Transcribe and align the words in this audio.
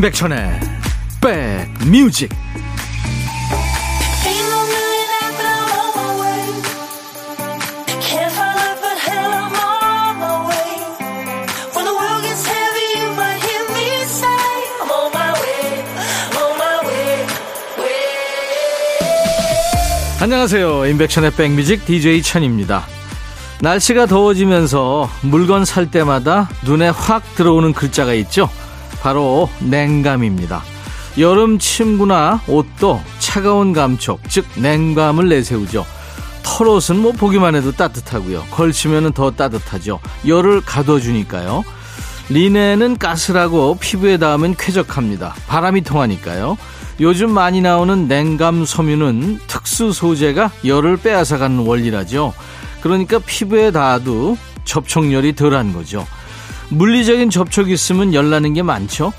임백천의 0.00 0.60
백뮤직. 1.20 2.30
안녕하세요. 20.18 20.86
임백천의 20.86 21.32
백뮤직 21.32 21.84
DJ 21.84 22.22
천입니다. 22.22 22.86
날씨가 23.60 24.06
더워지면서 24.06 25.10
물건 25.20 25.66
살 25.66 25.90
때마다 25.90 26.48
눈에 26.64 26.88
확 26.88 27.22
들어오는 27.34 27.74
글자가 27.74 28.14
있죠 28.14 28.48
바로 29.00 29.48
냉감입니다. 29.60 30.62
여름 31.18 31.58
침구나 31.58 32.40
옷도 32.46 33.00
차가운 33.18 33.72
감촉, 33.72 34.20
즉 34.28 34.46
냉감을 34.56 35.28
내세우죠. 35.28 35.84
털옷은 36.42 36.98
뭐 37.00 37.12
보기만 37.12 37.54
해도 37.54 37.72
따뜻하고요. 37.72 38.44
걸치면 38.50 39.12
더 39.12 39.30
따뜻하죠. 39.30 40.00
열을 40.26 40.60
가둬주니까요. 40.62 41.64
리넨은 42.28 42.98
가스라고 42.98 43.76
피부에 43.80 44.16
닿으면 44.16 44.54
쾌적합니다. 44.56 45.34
바람이 45.48 45.82
통하니까요. 45.82 46.56
요즘 47.00 47.32
많이 47.32 47.60
나오는 47.60 48.06
냉감 48.06 48.64
섬유는 48.64 49.40
특수 49.46 49.92
소재가 49.92 50.50
열을 50.64 50.98
빼앗아가는 50.98 51.58
원리라죠. 51.58 52.32
그러니까 52.82 53.18
피부에 53.18 53.72
닿아도 53.72 54.36
접촉열이 54.64 55.34
덜한 55.34 55.72
거죠. 55.72 56.06
물리적인 56.70 57.30
접촉이 57.30 57.72
있으면 57.72 58.14
열나는 58.14 58.54
게 58.54 58.62
많죠. 58.62 59.12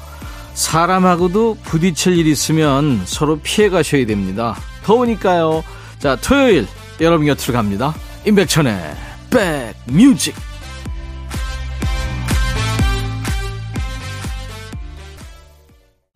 사람하고도 0.53 1.57
부딪힐 1.63 2.17
일 2.17 2.27
있으면 2.27 3.01
서로 3.05 3.39
피해 3.41 3.69
가셔야 3.69 4.05
됩니다. 4.05 4.55
더우니까요. 4.83 5.63
자, 5.99 6.15
토요일 6.15 6.67
여러분 6.99 7.25
곁으로 7.25 7.53
갑니다. 7.53 7.93
임백천의 8.25 8.95
백뮤직. 9.29 10.35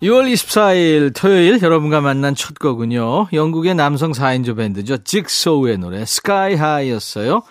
6월 0.04 0.32
24일 0.32 1.16
토요일 1.16 1.62
여러분과 1.62 2.02
만난 2.02 2.36
첫 2.36 2.60
곡은요. 2.60 3.30
영국의 3.34 3.76
남성 3.76 4.12
4인조 4.12 4.58
밴드죠. 4.58 4.98
직소우의 5.04 5.80
노래 5.80 6.06
스카이 6.06 6.56
하이였어요. 6.56 7.42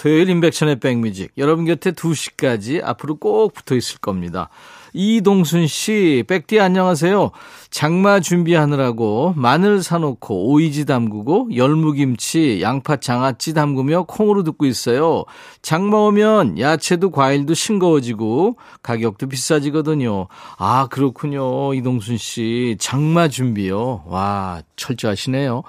토요일 0.00 0.30
인백션의 0.30 0.80
백뮤직. 0.80 1.30
여러분 1.36 1.66
곁에 1.66 1.90
2시까지 1.90 2.82
앞으로 2.82 3.16
꼭 3.16 3.52
붙어 3.52 3.74
있을 3.74 3.98
겁니다. 3.98 4.48
이동순 4.94 5.66
씨, 5.66 6.24
백디 6.26 6.58
안녕하세요. 6.58 7.32
장마 7.68 8.20
준비하느라고 8.20 9.34
마늘 9.36 9.82
사놓고 9.82 10.52
오이지 10.52 10.86
담그고 10.86 11.50
열무김치, 11.54 12.62
양파 12.62 12.96
장아찌 12.96 13.52
담그며 13.52 14.04
콩으로 14.04 14.42
듣고 14.42 14.64
있어요. 14.64 15.24
장마 15.60 15.98
오면 15.98 16.58
야채도 16.58 17.10
과일도 17.10 17.52
싱거워지고 17.52 18.56
가격도 18.82 19.28
비싸지거든요. 19.28 20.28
아, 20.56 20.86
그렇군요. 20.90 21.74
이동순 21.74 22.16
씨. 22.16 22.78
장마 22.80 23.28
준비요. 23.28 24.04
와, 24.06 24.62
철저하시네요. 24.76 25.62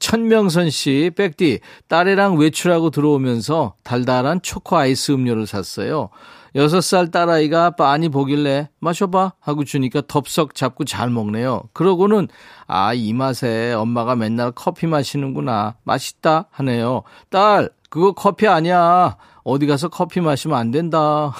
천명선 0.00 0.70
씨, 0.70 1.12
백디, 1.14 1.60
딸애랑 1.86 2.36
외출하고 2.38 2.90
들어오면서 2.90 3.74
달달한 3.84 4.42
초코 4.42 4.76
아이스 4.76 5.12
음료를 5.12 5.46
샀어요. 5.46 6.08
여섯 6.56 6.80
살 6.80 7.10
딸아이가 7.10 7.72
빤히 7.76 8.08
보길래 8.08 8.70
마셔봐 8.80 9.34
하고 9.38 9.62
주니까 9.62 10.02
덥석 10.08 10.56
잡고 10.56 10.84
잘 10.84 11.10
먹네요. 11.10 11.62
그러고는 11.72 12.26
아, 12.66 12.92
이 12.92 13.12
맛에 13.12 13.72
엄마가 13.72 14.16
맨날 14.16 14.50
커피 14.50 14.86
마시는구나. 14.88 15.76
맛있다 15.84 16.46
하네요. 16.50 17.02
딸, 17.28 17.70
그거 17.88 18.12
커피 18.12 18.48
아니야. 18.48 19.16
어디 19.44 19.66
가서 19.66 19.88
커피 19.88 20.20
마시면 20.20 20.58
안 20.58 20.70
된다. 20.70 21.32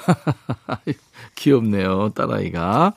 귀엽네요, 1.34 2.10
딸아이가. 2.10 2.92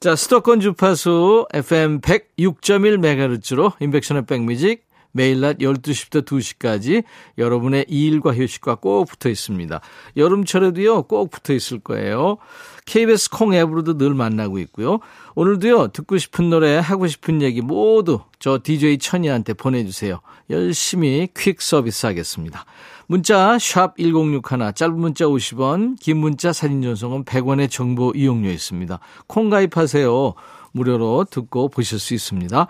자, 0.00 0.14
수도권 0.14 0.60
주파수 0.60 1.46
FM 1.52 2.00
106.1MHz로 2.00 3.72
인백션의 3.80 4.26
백뮤직 4.26 4.87
매일 5.18 5.40
낮 5.40 5.58
12시부터 5.58 6.24
2시까지 6.24 7.02
여러분의 7.38 7.86
일과 7.88 8.32
휴식과 8.32 8.76
꼭 8.76 9.06
붙어 9.06 9.28
있습니다. 9.28 9.80
여름철에도요, 10.16 11.02
꼭 11.02 11.30
붙어 11.30 11.52
있을 11.52 11.80
거예요. 11.80 12.38
KBS 12.86 13.30
콩 13.30 13.52
앱으로도 13.52 13.98
늘 13.98 14.14
만나고 14.14 14.60
있고요. 14.60 15.00
오늘도요, 15.34 15.88
듣고 15.88 16.18
싶은 16.18 16.50
노래, 16.50 16.76
하고 16.76 17.08
싶은 17.08 17.42
얘기 17.42 17.60
모두 17.60 18.20
저 18.38 18.60
DJ 18.62 18.98
천이한테 18.98 19.54
보내주세요. 19.54 20.20
열심히 20.50 21.26
퀵 21.36 21.60
서비스 21.60 22.06
하겠습니다. 22.06 22.64
문자 23.08 23.58
샵 23.58 23.96
1061, 23.98 24.72
짧은 24.72 25.00
문자 25.00 25.24
50원, 25.24 25.98
긴 25.98 26.18
문자 26.18 26.52
사진 26.52 26.80
전송은 26.80 27.24
100원의 27.24 27.68
정보 27.68 28.12
이용료 28.14 28.48
있습니다. 28.50 29.00
콩 29.26 29.50
가입하세요. 29.50 30.34
무료로 30.70 31.26
듣고 31.28 31.70
보실 31.70 31.98
수 31.98 32.14
있습니다. 32.14 32.68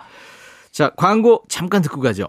자, 0.70 0.90
광고 0.96 1.42
잠깐 1.48 1.82
듣고 1.82 2.00
가죠. 2.00 2.28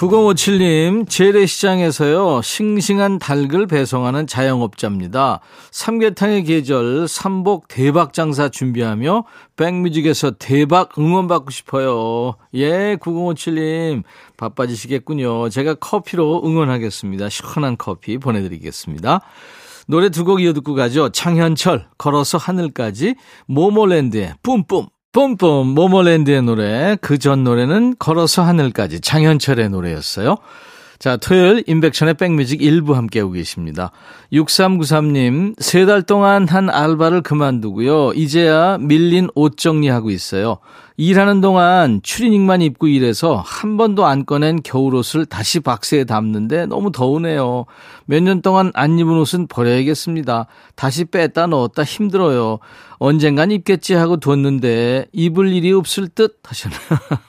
9057님, 0.00 1.06
재래시장에서요, 1.06 2.40
싱싱한 2.40 3.18
닭을 3.18 3.66
배송하는 3.66 4.26
자영업자입니다. 4.26 5.40
삼계탕의 5.72 6.44
계절, 6.44 7.06
삼복 7.06 7.68
대박 7.68 8.14
장사 8.14 8.48
준비하며, 8.48 9.24
백뮤직에서 9.56 10.30
대박 10.38 10.98
응원받고 10.98 11.50
싶어요. 11.50 12.36
예, 12.54 12.96
9057님, 12.96 14.04
바빠지시겠군요. 14.38 15.50
제가 15.50 15.74
커피로 15.74 16.40
응원하겠습니다. 16.46 17.28
시원한 17.28 17.76
커피 17.76 18.16
보내드리겠습니다. 18.16 19.20
노래 19.86 20.08
두 20.08 20.24
곡 20.24 20.40
이어 20.40 20.54
듣고 20.54 20.74
가죠. 20.74 21.10
창현철, 21.10 21.88
걸어서 21.98 22.38
하늘까지, 22.38 23.16
모모랜드의 23.48 24.32
뿜뿜. 24.42 24.86
뿜뿜 25.12 25.66
모모랜드의 25.74 26.42
노래 26.42 26.96
그 27.00 27.18
전 27.18 27.42
노래는 27.44 27.96
걸어서 27.98 28.42
하늘까지 28.42 29.00
장현철의 29.00 29.68
노래였어요. 29.70 30.36
자, 31.00 31.16
토요일 31.16 31.64
인백션의 31.66 32.14
백뮤직 32.14 32.60
일부 32.62 32.94
함께하고 32.94 33.32
계십니다. 33.32 33.90
6393님, 34.34 35.54
세 35.58 35.86
달 35.86 36.02
동안 36.02 36.46
한 36.46 36.68
알바를 36.68 37.22
그만두고요. 37.22 38.12
이제야 38.12 38.76
밀린 38.78 39.28
옷 39.34 39.56
정리하고 39.56 40.10
있어요. 40.10 40.58
일하는 40.98 41.40
동안 41.40 42.00
추리닝만 42.02 42.60
입고 42.60 42.86
일해서 42.88 43.42
한 43.46 43.78
번도 43.78 44.04
안 44.04 44.26
꺼낸 44.26 44.60
겨울옷을 44.62 45.24
다시 45.24 45.60
박스에 45.60 46.04
담는데 46.04 46.66
너무 46.66 46.92
더우네요. 46.92 47.64
몇 48.04 48.22
년 48.22 48.42
동안 48.42 48.70
안 48.74 48.98
입은 48.98 49.14
옷은 49.18 49.46
버려야겠습니다. 49.46 50.46
다시 50.76 51.06
뺐다 51.06 51.46
넣었다 51.46 51.82
힘들어요. 51.82 52.58
언젠간 53.00 53.50
입겠지 53.50 53.94
하고 53.94 54.18
뒀는데 54.18 55.06
입을 55.12 55.54
일이 55.54 55.72
없을 55.72 56.06
듯 56.06 56.38
하셨나요? 56.44 56.80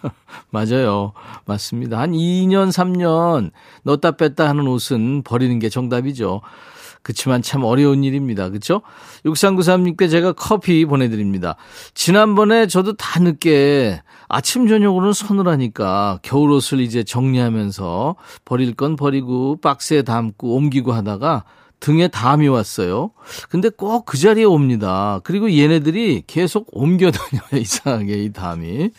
맞아요. 0.52 1.14
맞습니다. 1.46 1.98
한 1.98 2.12
2년, 2.12 2.70
3년 2.72 3.52
넣었다 3.84 4.12
뺐다 4.12 4.50
하는 4.50 4.68
옷은 4.68 5.24
버리는 5.24 5.58
게 5.60 5.70
정답이죠. 5.70 6.42
그렇지만 7.04 7.42
참 7.42 7.64
어려운 7.64 8.04
일입니다. 8.04 8.50
그렇죠? 8.50 8.82
6393님께 9.26 10.12
제가 10.12 10.34
커피 10.34 10.84
보내드립니다. 10.84 11.56
지난번에 11.94 12.68
저도 12.68 12.98
다 12.98 13.22
늦게 13.22 14.02
아침 14.28 14.68
저녁으로는 14.68 15.14
서늘하니까 15.14 16.20
겨울옷을 16.22 16.82
이제 16.82 17.04
정리하면서 17.04 18.18
버릴 18.44 18.76
건 18.76 18.98
버리고 18.98 19.56
박스에 19.62 20.02
담고 20.02 20.54
옮기고 20.54 20.92
하다가 20.92 21.46
등에 21.82 22.08
담이 22.08 22.48
왔어요. 22.48 23.12
근데 23.50 23.68
꼭 23.70 24.06
그 24.06 24.18
자리에 24.18 24.46
옵니다. 24.46 25.20
그리고 25.24 25.52
얘네들이 25.52 26.24
계속 26.28 26.68
옮겨 26.72 27.12
다녀요. 27.12 27.44
이상하게 27.54 28.24
이 28.24 28.32
담이. 28.32 28.92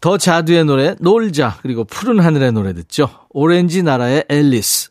더 0.00 0.18
자두의 0.18 0.64
노래 0.66 0.94
놀자 1.00 1.58
그리고 1.62 1.84
푸른 1.84 2.20
하늘의 2.20 2.52
노래 2.52 2.74
듣죠. 2.74 3.08
오렌지 3.30 3.82
나라의 3.82 4.24
앨리스 4.28 4.90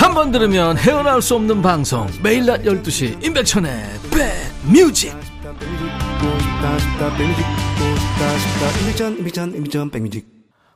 한 0.00 0.14
번 0.14 0.32
들으면 0.32 0.76
헤어나올 0.78 1.20
수 1.22 1.34
없는 1.34 1.60
방송 1.62 2.06
매일 2.22 2.46
낮 2.46 2.62
12시 2.62 3.22
임백천의 3.24 3.70
백뮤직 4.70 5.14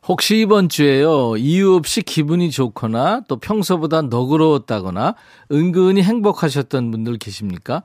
혹시 0.06 0.41
이번 0.41 0.69
주에요 0.69 1.37
이유 1.38 1.75
없이 1.75 2.03
기분이 2.03 2.50
좋거나 2.50 3.23
또 3.26 3.37
평소보다 3.37 4.03
너그러웠다거나 4.03 5.15
은근히 5.50 6.03
행복하셨던 6.03 6.91
분들 6.91 7.17
계십니까? 7.19 7.82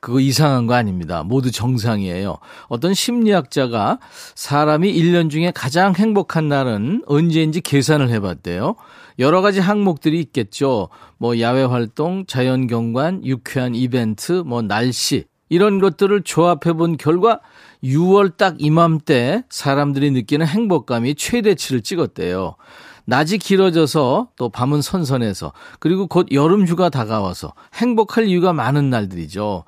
그거 0.00 0.18
이상한 0.18 0.66
거 0.66 0.72
아닙니다. 0.74 1.22
모두 1.22 1.52
정상이에요. 1.52 2.38
어떤 2.68 2.94
심리학자가 2.94 3.98
사람이 4.34 4.90
1년 4.92 5.30
중에 5.30 5.52
가장 5.54 5.94
행복한 5.94 6.48
날은 6.48 7.02
언제인지 7.06 7.60
계산을 7.60 8.08
해봤대요. 8.08 8.76
여러 9.20 9.42
가지 9.42 9.60
항목들이 9.60 10.18
있겠죠. 10.20 10.88
뭐 11.18 11.38
야외 11.40 11.62
활동, 11.62 12.24
자연 12.26 12.66
경관, 12.66 13.24
유쾌한 13.24 13.74
이벤트, 13.74 14.32
뭐 14.32 14.62
날씨 14.62 15.24
이런 15.50 15.78
것들을 15.78 16.22
조합해 16.22 16.72
본 16.76 16.96
결과 16.96 17.40
6월 17.84 18.36
딱 18.38 18.56
이맘때 18.58 19.44
사람들이 19.50 20.10
느끼는 20.10 20.46
행복감이 20.46 21.16
최대치를 21.16 21.82
찍었대요. 21.82 22.56
낮이 23.04 23.38
길어져서 23.38 24.28
또 24.36 24.48
밤은 24.48 24.80
선선해서 24.80 25.52
그리고 25.80 26.06
곧 26.06 26.28
여름 26.32 26.66
휴가 26.66 26.88
다가와서 26.88 27.52
행복할 27.74 28.26
이유가 28.26 28.52
많은 28.52 28.88
날들이죠. 28.88 29.64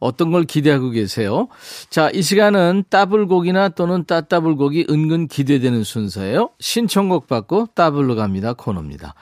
어떤 0.00 0.30
걸 0.30 0.44
기대하고 0.44 0.90
계세요? 0.90 1.48
자, 1.90 2.10
이 2.12 2.22
시간은 2.22 2.84
따블곡이나 2.90 3.70
또는 3.70 4.04
따따블곡이 4.04 4.86
은근 4.90 5.28
기대되는 5.28 5.84
순서예요. 5.84 6.50
신청곡 6.60 7.26
받고 7.26 7.68
따블로 7.74 8.14
갑니다 8.16 8.52
코너입니다. 8.52 9.14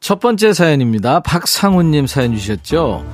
첫 0.00 0.20
번째 0.20 0.52
사연입니다. 0.52 1.20
박상훈님 1.20 2.06
사연 2.06 2.34
주셨죠? 2.36 3.04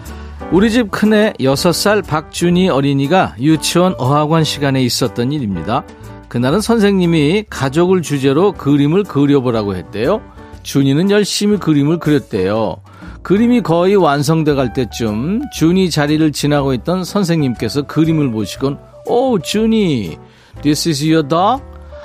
우리 0.52 0.70
집 0.72 0.90
큰애 0.90 1.34
6살 1.38 2.04
박준희 2.04 2.68
어린이가 2.68 3.36
유치원 3.38 3.94
어학원 3.98 4.42
시간에 4.42 4.82
있었던 4.82 5.30
일입니다. 5.30 5.84
그날은 6.28 6.60
선생님이 6.60 7.44
가족을 7.48 8.02
주제로 8.02 8.52
그림을 8.52 9.04
그려보라고 9.04 9.76
했대요. 9.76 10.20
준이는 10.62 11.10
열심히 11.10 11.58
그림을 11.58 11.98
그렸대요. 11.98 12.76
그림이 13.22 13.60
거의 13.60 13.96
완성돼 13.96 14.54
갈 14.54 14.72
때쯤 14.72 15.42
준이 15.52 15.90
자리를 15.90 16.32
지나고 16.32 16.72
있던 16.74 17.04
선생님께서 17.04 17.82
그림을 17.82 18.30
보시곤 18.30 18.78
오 19.06 19.38
준이 19.38 20.16
this 20.62 20.88
is 20.88 21.04
your 21.04 21.26
dog? 21.26 21.62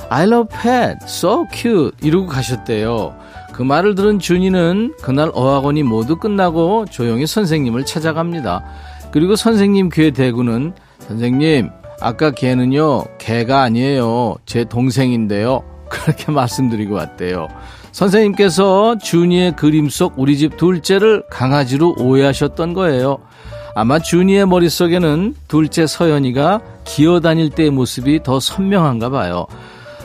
I 0.09 0.25
love 0.25 0.47
pet. 0.49 0.97
So 1.03 1.47
cute. 1.51 1.91
이러고 2.01 2.27
가셨대요. 2.27 3.15
그 3.53 3.63
말을 3.63 3.95
들은 3.95 4.19
준이는 4.19 4.95
그날 5.01 5.31
어학원이 5.33 5.83
모두 5.83 6.17
끝나고 6.17 6.85
조용히 6.91 7.25
선생님을 7.25 7.85
찾아갑니다. 7.85 8.63
그리고 9.11 9.35
선생님 9.35 9.89
귀에 9.93 10.11
대고는 10.11 10.73
선생님 10.99 11.69
아까 12.01 12.31
걔는요 12.31 13.05
개가 13.17 13.61
아니에요. 13.61 14.35
제 14.45 14.65
동생인데요. 14.65 15.63
그렇게 15.89 16.31
말씀드리고 16.31 16.95
왔대요 16.95 17.47
선생님께서 17.95 18.97
준이의 18.97 19.55
그림 19.55 19.87
속 19.87 20.15
우리 20.17 20.37
집 20.37 20.57
둘째를 20.57 21.23
강아지로 21.29 21.95
오해하셨던 21.97 22.73
거예요. 22.73 23.19
아마 23.73 23.99
준이의 23.99 24.47
머릿속에는 24.47 25.33
둘째 25.47 25.87
서연이가 25.87 26.59
기어다닐 26.83 27.51
때의 27.51 27.69
모습이 27.69 28.21
더 28.21 28.41
선명한가 28.41 29.11
봐요. 29.11 29.47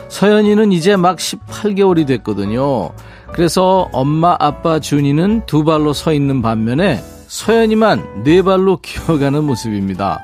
서연이는 0.07 0.71
이제 0.71 0.95
막 0.95 1.17
18개월이 1.17 2.07
됐거든요. 2.07 2.91
그래서 3.33 3.89
엄마, 3.91 4.37
아빠, 4.39 4.79
준이는 4.79 5.41
두 5.45 5.65
발로 5.65 5.91
서 5.91 6.13
있는 6.13 6.41
반면에 6.41 7.03
서연이만 7.27 8.23
네 8.23 8.41
발로 8.41 8.77
기어가는 8.81 9.43
모습입니다. 9.43 10.21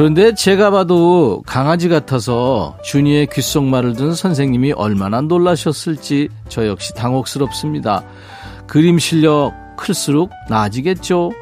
그런데 0.00 0.34
제가 0.34 0.70
봐도 0.70 1.42
강아지 1.44 1.90
같아서 1.90 2.74
준이의 2.82 3.26
귓속말을 3.26 3.92
듣는 3.96 4.14
선생님이 4.14 4.72
얼마나 4.72 5.20
놀라셨을지 5.20 6.30
저 6.48 6.66
역시 6.66 6.94
당혹스럽습니다. 6.94 8.02
그림 8.66 8.98
실력 8.98 9.52
클수록 9.76 10.30
나아지겠죠? 10.48 11.32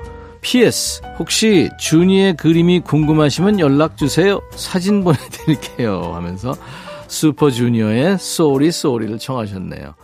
PS 0.40 1.02
혹시 1.20 1.70
준이의 1.78 2.36
그림이 2.36 2.80
궁금하시면 2.80 3.60
연락 3.60 3.96
주세요. 3.96 4.40
사진 4.50 5.04
보내드릴게요. 5.04 6.10
하면서 6.14 6.52
슈퍼주니어의 7.06 8.18
Sorry 8.18 8.72
Sorry를 8.72 9.20
청하셨네요. 9.20 9.94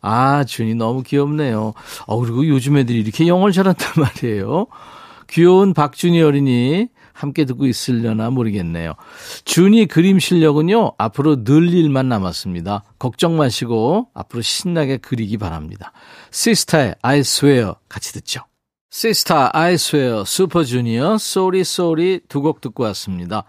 아 0.00 0.44
준이 0.44 0.74
너무 0.74 1.02
귀엽네요. 1.02 1.74
어 2.06 2.18
그리고 2.18 2.48
요즘 2.48 2.78
애들이 2.78 3.00
이렇게 3.00 3.26
영어를 3.26 3.52
잘한단 3.52 3.92
말이에요. 4.02 4.68
귀여운 5.28 5.74
박준이 5.74 6.22
어린이 6.22 6.88
함께 7.20 7.44
듣고 7.44 7.66
있으려나 7.66 8.30
모르겠네요. 8.30 8.94
준이 9.44 9.86
그림 9.86 10.18
실력은요, 10.18 10.92
앞으로 10.98 11.44
늘 11.44 11.72
일만 11.72 12.08
남았습니다. 12.08 12.84
걱정 12.98 13.36
마시고 13.36 14.08
앞으로 14.14 14.42
신나게 14.42 14.96
그리기 14.96 15.36
바랍니다. 15.36 15.92
시스타의 16.30 16.94
I 17.02 17.18
swear 17.20 17.74
같이 17.88 18.12
듣죠. 18.14 18.40
시스타 18.90 19.50
I 19.52 19.74
swear 19.74 20.24
슈퍼주니어 20.24 21.18
Sorry 21.18 21.62
Sorry 21.62 22.20
두 22.28 22.42
곡 22.42 22.60
듣고 22.60 22.82
왔습니다. 22.84 23.44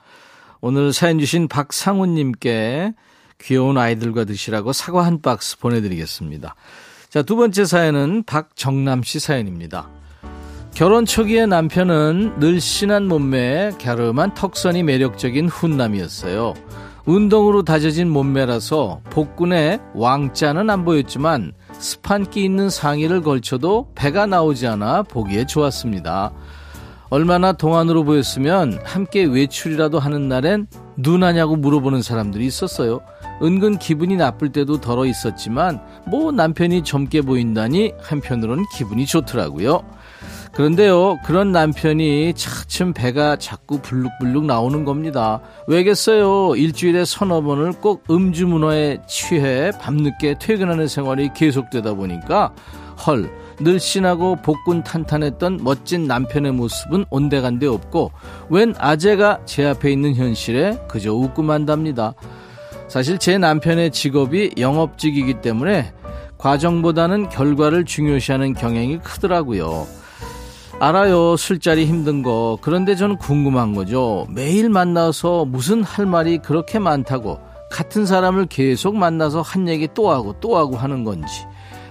오늘 0.59 0.93
사연 0.93 1.17
주신 1.17 1.47
박상훈님께 1.47 2.93
귀여운 3.41 3.77
아이들과 3.77 4.25
드시라고 4.25 4.73
사과 4.73 5.05
한 5.05 5.21
박스 5.21 5.57
보내드리겠습니다. 5.57 6.55
자, 7.09 7.23
두 7.23 7.35
번째 7.35 7.65
사연은 7.65 8.23
박정남 8.23 9.01
씨 9.01 9.19
사연입니다. 9.19 9.89
결혼 10.73 11.05
초기에 11.05 11.45
남편은 11.45 12.39
늘씬한 12.39 13.07
몸매에 13.07 13.71
갸름한 13.81 14.33
턱선이 14.33 14.83
매력적인 14.83 15.49
훈남이었어요. 15.49 16.53
운동으로 17.05 17.63
다져진 17.63 18.09
몸매라서 18.09 19.01
복근에 19.09 19.79
왕자는 19.93 20.69
안 20.69 20.85
보였지만 20.85 21.51
스판기 21.73 22.43
있는 22.43 22.69
상의를 22.69 23.21
걸쳐도 23.21 23.89
배가 23.95 24.25
나오지 24.25 24.67
않아 24.67 25.03
보기에 25.03 25.45
좋았습니다. 25.45 26.31
얼마나 27.09 27.51
동안으로 27.51 28.05
보였으면 28.05 28.79
함께 28.85 29.25
외출이라도 29.25 29.99
하는 29.99 30.29
날엔 30.29 30.67
눈하냐고 30.95 31.57
물어보는 31.57 32.01
사람들이 32.01 32.45
있었어요. 32.45 33.01
은근 33.43 33.79
기분이 33.79 34.15
나쁠 34.15 34.51
때도 34.51 34.79
덜어 34.79 35.05
있었지만 35.05 35.81
뭐 36.07 36.31
남편이 36.31 36.83
젊게 36.83 37.21
보인다니 37.21 37.93
한편으론 37.99 38.65
기분이 38.77 39.05
좋더라고요. 39.05 39.81
그런데요, 40.53 41.17
그런 41.23 41.53
남편이 41.53 42.33
차츰 42.35 42.93
배가 42.93 43.37
자꾸 43.37 43.79
불룩불룩 43.79 44.45
나오는 44.45 44.83
겁니다. 44.83 45.39
왜겠어요? 45.67 46.55
일주일에 46.55 47.05
서너 47.05 47.41
번을 47.41 47.71
꼭 47.73 48.03
음주 48.11 48.47
문화에 48.47 48.97
취해 49.07 49.71
밤늦게 49.79 50.35
퇴근하는 50.39 50.87
생활이 50.87 51.29
계속되다 51.33 51.93
보니까 51.93 52.53
헐, 53.07 53.31
늘씬하고 53.61 54.37
복근 54.37 54.83
탄탄했던 54.83 55.61
멋진 55.63 56.05
남편의 56.05 56.51
모습은 56.51 57.05
온데간데 57.09 57.67
없고 57.67 58.11
웬 58.49 58.73
아재가 58.77 59.39
제 59.45 59.65
앞에 59.67 59.89
있는 59.89 60.15
현실에 60.15 60.77
그저 60.89 61.13
웃고 61.13 61.43
만답니다. 61.43 62.13
사실 62.89 63.17
제 63.17 63.37
남편의 63.37 63.91
직업이 63.91 64.51
영업직이기 64.57 65.35
때문에 65.41 65.93
과정보다는 66.37 67.29
결과를 67.29 67.85
중요시하는 67.85 68.53
경향이 68.53 68.99
크더라고요. 68.99 70.00
알아요. 70.81 71.37
술자리 71.37 71.85
힘든 71.85 72.23
거. 72.23 72.57
그런데 72.59 72.95
저는 72.95 73.17
궁금한 73.17 73.75
거죠. 73.75 74.25
매일 74.31 74.67
만나서 74.67 75.45
무슨 75.45 75.83
할 75.83 76.07
말이 76.07 76.39
그렇게 76.39 76.79
많다고 76.79 77.39
같은 77.69 78.07
사람을 78.07 78.47
계속 78.47 78.95
만나서 78.95 79.41
한 79.41 79.67
얘기 79.67 79.87
또 79.93 80.09
하고 80.09 80.33
또 80.39 80.57
하고 80.57 80.75
하는 80.75 81.03
건지. 81.03 81.45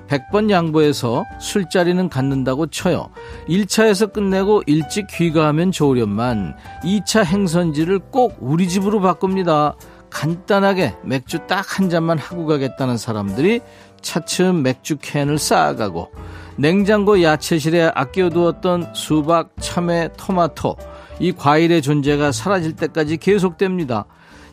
100번 0.08 0.50
양보해서 0.50 1.24
술자리는 1.38 2.08
갖는다고 2.08 2.66
쳐요. 2.66 3.10
1차에서 3.48 4.12
끝내고 4.12 4.64
일찍 4.66 5.06
귀가하면 5.06 5.70
좋으련만 5.70 6.56
2차 6.82 7.24
행선지를 7.24 8.00
꼭 8.10 8.38
우리 8.40 8.68
집으로 8.68 9.00
바꿉니다. 9.00 9.76
간단하게 10.10 10.96
맥주 11.04 11.38
딱 11.46 11.78
한 11.78 11.88
잔만 11.88 12.18
하고 12.18 12.44
가겠다는 12.46 12.96
사람들이 12.96 13.60
차츰 14.00 14.62
맥주 14.62 14.96
캔을 14.96 15.38
쌓아가고 15.38 16.10
냉장고 16.60 17.22
야채실에 17.22 17.90
아껴두었던 17.94 18.92
수박, 18.94 19.54
참외, 19.60 20.10
토마토 20.18 20.76
이 21.18 21.32
과일의 21.32 21.80
존재가 21.80 22.32
사라질 22.32 22.76
때까지 22.76 23.16
계속됩니다. 23.16 24.04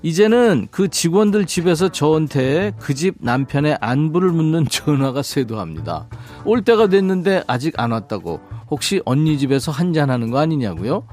이제는 0.03 0.69
그 0.71 0.87
직원들 0.87 1.45
집에서 1.47 1.89
저한테 1.89 2.71
그 2.79 2.93
집 2.93 3.15
남편의 3.19 3.79
안부를 3.81 4.31
묻는 4.31 4.65
전화가 4.71 5.21
쇄도합니다. 5.21 6.07
올 6.45 6.61
때가 6.61 6.87
됐는데 6.87 7.43
아직 7.45 7.77
안 7.77 7.91
왔다고 7.91 8.39
혹시 8.71 9.01
언니 9.03 9.37
집에서 9.37 9.73
한잔하는 9.73 10.31
거 10.31 10.37
아니냐고요? 10.39 11.05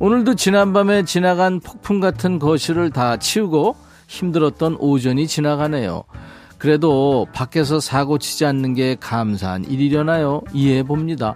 오늘도 0.00 0.34
지난밤에 0.34 1.04
지나간 1.04 1.60
폭풍 1.60 2.00
같은 2.00 2.40
거실을 2.40 2.90
다 2.90 3.16
치우고 3.16 3.76
힘들었던 4.08 4.76
오전이 4.80 5.28
지나가네요. 5.28 6.02
그래도 6.62 7.26
밖에서 7.32 7.80
사고 7.80 8.18
치지 8.18 8.44
않는 8.44 8.74
게 8.74 8.94
감사한 8.94 9.64
일이려나요? 9.64 10.42
이해해 10.52 10.84
봅니다. 10.84 11.34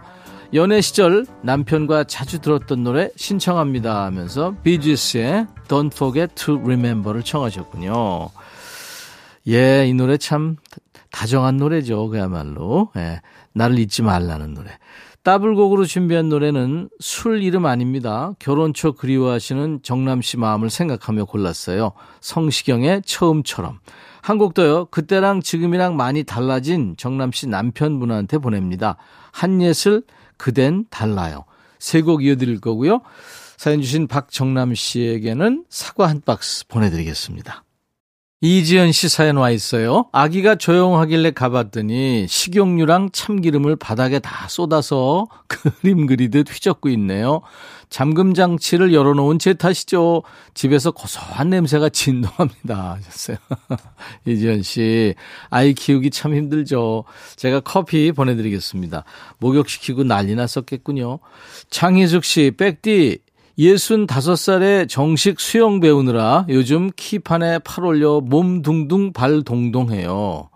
연애 0.54 0.80
시절 0.80 1.26
남편과 1.42 2.04
자주 2.04 2.38
들었던 2.38 2.84
노래 2.84 3.10
신청합니다 3.16 4.04
하면서 4.04 4.54
비지스의 4.62 5.48
Don't 5.66 5.92
Forget 5.92 6.32
to 6.36 6.60
Remember를 6.60 7.24
청하셨군요. 7.24 8.30
예, 9.48 9.88
이 9.88 9.94
노래 9.94 10.16
참 10.16 10.58
다정한 11.10 11.56
노래죠. 11.56 12.08
그야말로. 12.08 12.92
예, 12.96 13.20
나를 13.52 13.80
잊지 13.80 14.02
말라는 14.02 14.54
노래. 14.54 14.70
더블곡으로 15.24 15.86
준비한 15.86 16.28
노래는 16.28 16.88
술 17.00 17.42
이름 17.42 17.66
아닙니다. 17.66 18.30
결혼 18.38 18.72
초 18.72 18.92
그리워하시는 18.92 19.80
정남 19.82 20.22
씨 20.22 20.36
마음을 20.36 20.70
생각하며 20.70 21.24
골랐어요. 21.24 21.94
성시경의 22.20 23.02
처음처럼. 23.04 23.80
한 24.26 24.38
곡도요. 24.38 24.86
그때랑 24.86 25.40
지금이랑 25.40 25.96
많이 25.96 26.24
달라진 26.24 26.96
정남 26.96 27.30
씨 27.30 27.46
남편분한테 27.46 28.38
보냅니다. 28.38 28.96
한예슬 29.30 30.02
그댄 30.36 30.84
달라요. 30.90 31.44
세 31.78 32.00
곡 32.00 32.24
이어드릴 32.24 32.60
거고요. 32.60 33.02
사연 33.56 33.80
주신 33.80 34.08
박정남 34.08 34.74
씨에게는 34.74 35.64
사과 35.68 36.08
한 36.08 36.20
박스 36.24 36.66
보내드리겠습니다. 36.66 37.62
이지연 38.42 38.92
씨 38.92 39.08
사연 39.08 39.38
와 39.38 39.50
있어요. 39.50 40.10
아기가 40.12 40.56
조용하길래 40.56 41.30
가봤더니 41.30 42.26
식용유랑 42.28 43.08
참기름을 43.12 43.76
바닥에 43.76 44.18
다 44.18 44.46
쏟아서 44.48 45.26
그림 45.48 46.04
그리듯 46.04 46.50
휘젓고 46.52 46.90
있네요. 46.90 47.40
잠금 47.88 48.34
장치를 48.34 48.92
열어놓은 48.92 49.38
제 49.38 49.54
탓이죠. 49.54 50.22
집에서 50.52 50.90
고소한 50.90 51.48
냄새가 51.48 51.88
진동합니다. 51.88 52.98
하셨어요. 53.00 53.38
이지연 54.26 54.62
씨, 54.62 55.14
아이 55.48 55.72
키우기 55.72 56.10
참 56.10 56.34
힘들죠. 56.34 57.04
제가 57.36 57.60
커피 57.60 58.12
보내드리겠습니다. 58.12 59.04
목욕시키고 59.38 60.04
난리 60.04 60.34
났었겠군요. 60.34 61.20
장희숙 61.70 62.24
씨, 62.24 62.52
백디, 62.54 63.20
65살에 63.58 64.88
정식 64.88 65.40
수영 65.40 65.80
배우느라 65.80 66.44
요즘 66.50 66.90
키판에 66.94 67.60
팔 67.60 67.84
올려 67.84 68.20
몸 68.20 68.60
둥둥 68.60 69.12
발 69.12 69.42
동동해요. 69.42 70.50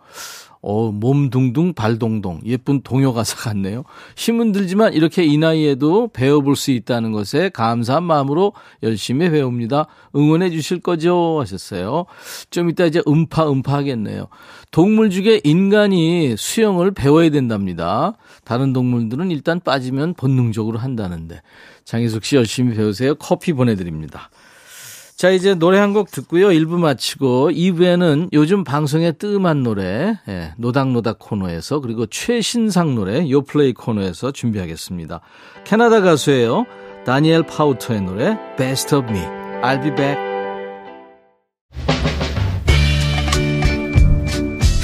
어, 0.63 0.93
몸 0.93 1.31
둥둥 1.31 1.73
발 1.73 1.99
동동. 1.99 2.41
예쁜 2.45 2.83
동요 2.83 3.15
가사 3.15 3.37
같네요. 3.37 3.85
힘은 4.17 4.53
들지만 4.53 4.93
이렇게 4.93 5.25
이 5.25 5.39
나이에도 5.39 6.09
배워볼 6.09 6.55
수 6.57 6.71
있다는 6.71 7.13
것에 7.13 7.49
감사한 7.49 8.03
마음으로 8.03 8.53
열심히 8.83 9.31
배웁니다. 9.31 9.87
응원해 10.15 10.51
주실 10.51 10.81
거죠? 10.81 11.39
하셨어요. 11.41 12.05
좀 12.51 12.69
이따 12.69 12.85
이제 12.85 13.03
음파, 13.09 13.51
음파 13.51 13.77
하겠네요. 13.77 14.27
동물 14.71 15.09
중에 15.09 15.41
인간이 15.45 16.37
수영을 16.37 16.91
배워야 16.91 17.31
된답니다. 17.31 18.19
다른 18.45 18.75
동물들은 18.75 19.31
일단 19.31 19.61
빠지면 19.61 20.13
본능적으로 20.13 20.79
한다는데. 20.79 21.41
장희숙 21.91 22.25
씨 22.25 22.37
열심히 22.37 22.77
배우세요. 22.77 23.17
커피 23.17 23.53
보내드립니다. 23.53 24.31
자, 25.17 25.29
이제 25.31 25.55
노래 25.55 25.79
한 25.79 25.93
곡 25.93 26.11
듣고요. 26.13 26.49
1부 26.51 26.79
마치고 26.79 27.51
2부에는 27.51 28.29
요즘 28.33 28.63
방송에 28.63 29.11
뜸한 29.13 29.65
노래, 29.65 30.17
예, 30.29 30.53
노닥노닥 30.57 31.19
코너에서 31.19 31.81
그리고 31.81 32.07
최신상 32.07 32.95
노래, 32.95 33.29
요플레이 33.29 33.73
코너에서 33.75 34.31
준비하겠습니다. 34.31 35.21
캐나다 35.65 36.01
가수예요. 36.01 36.65
다니엘 37.05 37.43
파우터의 37.43 38.03
노래, 38.03 38.39
Best 38.57 38.95
of 38.95 39.11
Me. 39.11 39.21
I'll 39.63 39.83
be 39.83 39.93
back. 39.95 40.17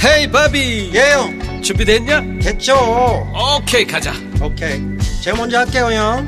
헤이 0.05 0.29
바비 0.29 0.91
예영 0.93 1.61
준비됐냐? 1.63 2.21
됐죠 2.41 2.75
오케이 3.57 3.85
가자 3.85 4.11
오케이 4.41 4.79
제가 5.23 5.37
먼저 5.37 5.57
할게요 5.59 5.85
형 5.91 6.27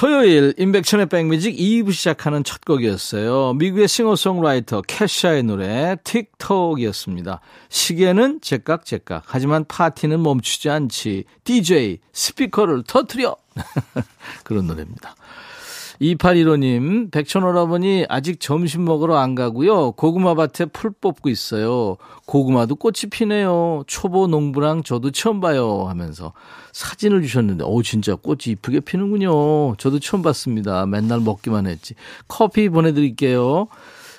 토요일 0.00 0.54
인백천의 0.56 1.10
백뮤직 1.10 1.54
2부 1.58 1.92
시작하는 1.92 2.42
첫 2.42 2.64
곡이었어요. 2.64 3.52
미국의 3.52 3.86
싱어송라이터 3.86 4.80
캐샤의 4.80 5.42
노래 5.42 5.94
틱톡이었습니다. 6.04 7.40
시계는 7.68 8.40
제깍제깍 8.40 9.24
하지만 9.26 9.66
파티는 9.68 10.22
멈추지 10.22 10.70
않지. 10.70 11.24
DJ 11.44 11.98
스피커를 12.14 12.84
터트려 12.84 13.36
그런 14.42 14.68
노래입니다. 14.68 15.16
2815님, 16.00 17.10
백천오라버니 17.10 18.06
아직 18.08 18.40
점심 18.40 18.86
먹으러 18.86 19.18
안 19.18 19.34
가고요. 19.34 19.92
고구마 19.92 20.34
밭에 20.34 20.66
풀 20.72 20.90
뽑고 20.90 21.28
있어요. 21.28 21.98
고구마도 22.24 22.76
꽃이 22.76 23.10
피네요. 23.10 23.84
초보 23.86 24.26
농부랑 24.26 24.82
저도 24.82 25.10
처음 25.10 25.40
봐요. 25.40 25.84
하면서 25.88 26.32
사진을 26.72 27.20
주셨는데, 27.22 27.64
오, 27.64 27.82
진짜 27.82 28.14
꽃이 28.16 28.38
이쁘게 28.46 28.80
피는군요. 28.80 29.76
저도 29.76 29.98
처음 29.98 30.22
봤습니다. 30.22 30.86
맨날 30.86 31.20
먹기만 31.20 31.66
했지. 31.66 31.94
커피 32.28 32.70
보내드릴게요. 32.70 33.68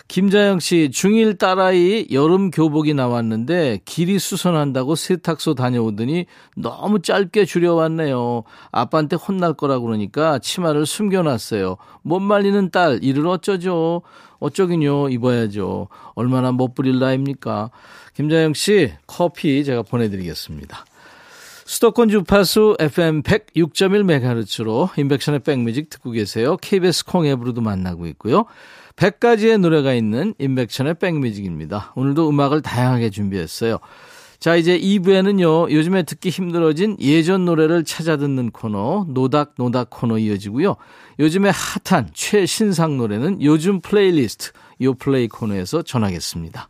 김자영 0.07 0.59
씨, 0.59 0.89
중1 0.91 1.37
딸아이 1.37 2.07
여름 2.11 2.51
교복이 2.51 2.93
나왔는데 2.93 3.79
길이 3.85 4.19
수선한다고 4.19 4.95
세탁소 4.95 5.53
다녀오더니 5.55 6.25
너무 6.57 7.01
짧게 7.01 7.45
줄여왔네요. 7.45 8.43
아빠한테 8.71 9.15
혼날 9.15 9.53
거라 9.53 9.79
그러니까 9.79 10.39
치마를 10.39 10.85
숨겨놨어요. 10.85 11.77
못 12.01 12.19
말리는 12.19 12.71
딸, 12.71 12.99
이를 13.01 13.25
어쩌죠? 13.27 14.01
어쩌긴요, 14.39 15.09
입어야죠. 15.09 15.87
얼마나 16.15 16.51
못 16.51 16.73
부릴 16.73 16.99
나입니까? 16.99 17.69
김자영 18.15 18.53
씨, 18.53 18.91
커피 19.07 19.63
제가 19.63 19.83
보내드리겠습니다. 19.83 20.85
수도권 21.71 22.09
주파수 22.09 22.75
FM 22.81 23.21
106.1MHz로 23.21 24.89
인백션의 24.99 25.39
백뮤직 25.39 25.89
듣고 25.89 26.11
계세요. 26.11 26.57
KBS 26.57 27.05
콩 27.05 27.25
앱으로도 27.25 27.61
만나고 27.61 28.07
있고요. 28.07 28.43
100가지의 28.97 29.57
노래가 29.57 29.93
있는 29.93 30.33
인백션의 30.37 30.95
백뮤직입니다. 30.95 31.93
오늘도 31.95 32.27
음악을 32.27 32.61
다양하게 32.61 33.09
준비했어요. 33.09 33.77
자, 34.41 34.57
이제 34.57 34.77
2부에는요, 34.77 35.71
요즘에 35.71 36.03
듣기 36.03 36.29
힘들어진 36.29 36.97
예전 36.99 37.45
노래를 37.45 37.85
찾아 37.85 38.17
듣는 38.17 38.51
코너, 38.51 39.05
노닥노닥 39.07 39.91
코너 39.91 40.17
이어지고요. 40.17 40.75
요즘에 41.19 41.51
핫한 41.85 42.09
최신상 42.13 42.97
노래는 42.97 43.41
요즘 43.43 43.79
플레이리스트, 43.79 44.51
요 44.81 44.93
플레이 44.93 45.29
코너에서 45.29 45.83
전하겠습니다. 45.83 46.67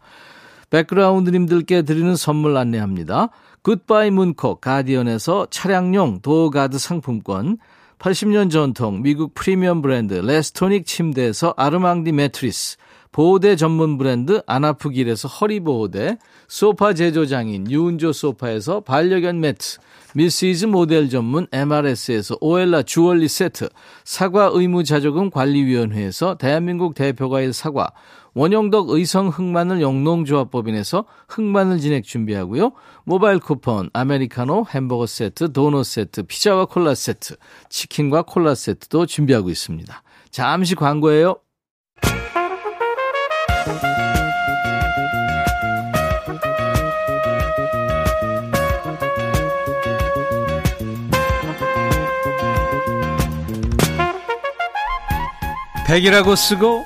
백그라운드님들께 0.69 1.81
드리는 1.81 2.15
선물 2.15 2.55
안내합니다. 2.55 3.29
굿바이 3.63 4.09
문콕 4.09 4.59
가디언에서 4.59 5.47
차량용 5.51 6.21
door 6.21 6.47
guard 6.47 6.79
상품권, 6.79 7.57
80년 7.99 8.49
전통 8.49 9.03
미국 9.03 9.35
프리미엄 9.35 9.83
브랜드 9.83 10.15
레스토닉 10.15 10.87
침대에서 10.87 11.53
아르망디 11.55 12.11
매트리스, 12.11 12.77
보호대 13.11 13.55
전문 13.55 13.99
브랜드 13.99 14.41
안아프길에서 14.47 15.27
허리보호대, 15.27 16.17
소파 16.47 16.95
제조장인 16.95 17.69
유운조 17.69 18.13
소파에서 18.13 18.79
반려견 18.81 19.39
매트, 19.39 19.77
미시즈 20.15 20.65
모델 20.65 21.09
전문 21.09 21.45
MRS에서 21.51 22.37
오엘라 22.41 22.81
주얼리 22.81 23.27
세트, 23.27 23.69
사과 24.03 24.49
의무자조금 24.51 25.29
관리위원회에서 25.29 26.35
대한민국 26.39 26.95
대표과일 26.95 27.53
사과, 27.53 27.91
원형덕 28.33 28.89
의성 28.89 29.27
흑마늘 29.27 29.81
영농조합법인에서 29.81 31.05
흑마늘 31.27 31.79
진액 31.79 32.03
준비하고요. 32.03 32.71
모바일 33.03 33.39
쿠폰, 33.39 33.89
아메리카노, 33.93 34.67
햄버거 34.69 35.05
세트, 35.05 35.51
도넛 35.51 35.85
세트, 35.85 36.23
피자와 36.23 36.65
콜라 36.65 36.95
세트, 36.95 37.35
치킨과 37.69 38.23
콜라 38.23 38.55
세트도 38.55 39.05
준비하고 39.05 39.49
있습니다. 39.49 40.03
잠시 40.29 40.75
광고예요. 40.75 41.35
백이라고 55.87 56.37
쓰고 56.37 56.85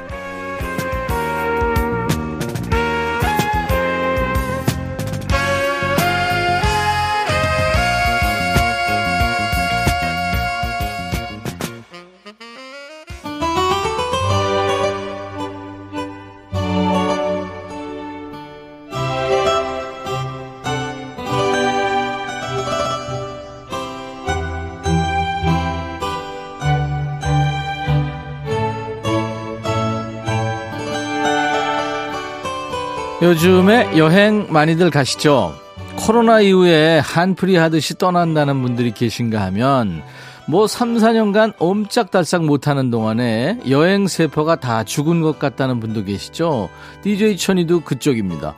요즘에 33.21 33.99
여행 33.99 34.47
많이들 34.49 34.89
가시죠? 34.89 35.53
코로나 35.95 36.41
이후에 36.41 36.97
한풀이 36.99 37.55
하듯이 37.55 37.95
떠난다는 37.95 38.63
분들이 38.63 38.91
계신가 38.91 39.39
하면 39.43 40.01
뭐 40.47 40.65
3, 40.65 40.95
4년간 40.95 41.53
옴짝달싹 41.59 42.45
못하는 42.45 42.89
동안에 42.89 43.59
여행 43.69 44.07
세포가 44.07 44.55
다 44.55 44.83
죽은 44.83 45.21
것 45.21 45.37
같다는 45.37 45.79
분도 45.79 46.03
계시죠? 46.03 46.69
DJ 47.03 47.37
천이도 47.37 47.81
그쪽입니다. 47.81 48.55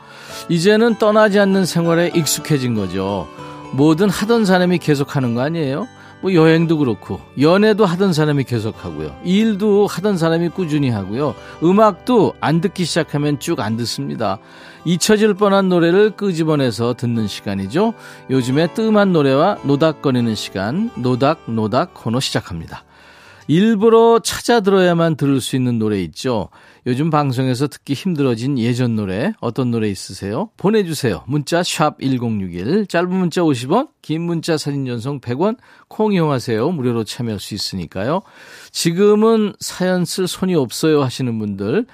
이제는 0.48 0.98
떠나지 0.98 1.40
않는 1.40 1.66
생활에 1.66 2.12
익숙해진 2.16 2.74
거죠. 2.74 3.28
뭐든 3.74 4.10
하던 4.10 4.46
사람이 4.46 4.78
계속하는 4.78 5.36
거 5.36 5.42
아니에요? 5.42 5.88
뭐 6.24 6.34
여행도 6.34 6.78
그렇고 6.78 7.20
연애도 7.38 7.86
하던 7.86 8.14
사람이 8.14 8.46
계속 8.46 8.86
하고요. 8.86 9.14
일도 9.26 9.88
하던 9.88 10.18
사람이 10.18 10.50
꾸준히 10.50 10.90
하고요. 10.90 11.36
음악도 11.62 12.34
안 12.40 12.62
듣기 12.62 12.86
시작하면 12.86 13.40
쭉 13.40 13.60
안 13.60 13.76
듣습니다. 13.78 14.40
잊혀질 14.86 15.34
뻔한 15.34 15.68
노래를 15.68 16.12
끄집어내서 16.12 16.94
듣는 16.94 17.28
시간이죠. 17.28 17.94
요즘에 18.30 18.68
뜸한 18.74 19.12
노래와 19.12 19.58
노닥거리는 19.64 20.34
시간 20.36 20.90
노닥노닥 20.96 21.54
노닥 21.54 21.94
코너 21.94 22.22
시작합니다. 22.22 22.84
일부러 23.48 24.20
찾아 24.20 24.60
들어야만 24.60 25.16
들을 25.16 25.42
수 25.42 25.56
있는 25.56 25.80
노래 25.80 26.02
있죠. 26.04 26.50
요즘 26.86 27.10
방송에서 27.10 27.68
듣기 27.68 27.94
힘들어진 27.94 28.58
예전 28.58 28.96
노래 28.96 29.34
어떤 29.40 29.72
노래 29.72 29.90
있으세요? 29.90 30.50
보내주세요. 30.58 31.24
문자 31.28 31.62
샵1061 31.62 32.90
짧은 32.90 33.10
문자 33.10 33.42
50원 33.42 33.90
긴 34.02 34.22
문자 34.22 34.58
사진 34.58 34.86
전송 34.86 35.22
100원 35.22 35.58
콩 35.88 36.14
이용하세요. 36.14 36.70
무료로 36.72 37.04
참여할 37.06 37.40
수 37.40 37.54
있으니까요. 37.54 38.22
지금은 38.72 39.54
사연 39.60 40.06
쓸 40.06 40.28
손이 40.28 40.56
없어요 40.56 41.02
하시는 41.04 41.38
분들 41.40 41.86